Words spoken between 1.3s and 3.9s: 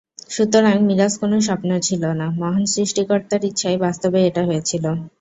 স্বপ্ন ছিল না, মহান সৃষ্টিকর্তার ইচ্ছায়